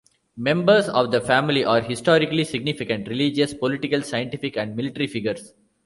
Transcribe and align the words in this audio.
Members 0.37 0.89
of 0.89 1.11
the 1.11 1.21
family 1.21 1.63
are 1.63 1.79
historically 1.79 2.43
significant 2.43 3.07
religious, 3.07 3.53
political, 3.53 4.01
scientific, 4.01 4.57
and 4.57 4.75
military 4.75 5.05
figures. 5.05 5.53